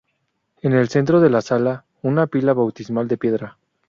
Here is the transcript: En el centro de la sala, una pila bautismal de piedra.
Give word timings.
En 0.63 0.73
el 0.73 0.89
centro 0.89 1.21
de 1.21 1.29
la 1.29 1.41
sala, 1.43 1.85
una 2.01 2.25
pila 2.25 2.53
bautismal 2.53 3.07
de 3.07 3.17
piedra. 3.19 3.59